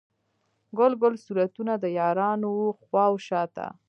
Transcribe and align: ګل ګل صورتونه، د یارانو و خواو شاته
ګل 0.77 0.93
ګل 1.01 1.15
صورتونه، 1.25 1.73
د 1.79 1.85
یارانو 1.99 2.49
و 2.63 2.65
خواو 2.83 3.15
شاته 3.27 3.67